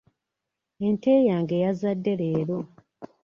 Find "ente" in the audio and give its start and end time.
0.85-1.11